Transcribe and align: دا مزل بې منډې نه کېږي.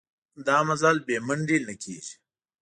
دا 0.47 0.57
مزل 0.67 0.95
بې 1.05 1.17
منډې 1.27 1.57
نه 1.67 1.73
کېږي. 1.83 2.15